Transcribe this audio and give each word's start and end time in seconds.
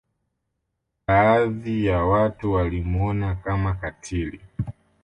Baadhi 1.07 1.85
ya 1.85 2.03
watu 2.05 2.51
walimwona 2.53 3.35
Kama 3.35 3.73
katili 3.73 4.39